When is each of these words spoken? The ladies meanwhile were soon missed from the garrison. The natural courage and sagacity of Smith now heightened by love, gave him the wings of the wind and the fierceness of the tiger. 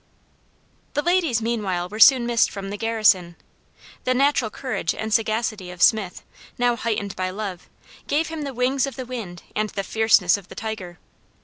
The 0.95 1.03
ladies 1.03 1.43
meanwhile 1.43 1.87
were 1.87 1.99
soon 1.99 2.25
missed 2.25 2.49
from 2.49 2.71
the 2.71 2.75
garrison. 2.77 3.35
The 4.03 4.15
natural 4.15 4.49
courage 4.49 4.95
and 4.95 5.13
sagacity 5.13 5.69
of 5.69 5.79
Smith 5.83 6.23
now 6.57 6.75
heightened 6.75 7.15
by 7.15 7.29
love, 7.29 7.69
gave 8.07 8.29
him 8.29 8.41
the 8.41 8.55
wings 8.55 8.87
of 8.87 8.95
the 8.95 9.05
wind 9.05 9.43
and 9.55 9.69
the 9.69 9.83
fierceness 9.83 10.37
of 10.37 10.47
the 10.47 10.55
tiger. 10.55 10.97